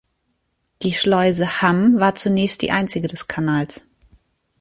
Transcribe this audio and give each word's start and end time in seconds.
Die 0.81 0.93
Schleuse 0.93 1.61
Hamm 1.61 1.99
war 1.99 2.15
zunächst 2.15 2.63
die 2.63 2.71
einzige 2.71 3.07
des 3.07 3.27
Kanals. 3.27 3.85